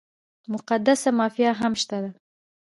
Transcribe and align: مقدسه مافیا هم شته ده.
مقدسه 0.53 1.09
مافیا 1.19 1.51
هم 1.61 1.73
شته 1.81 1.97
ده. 2.03 2.09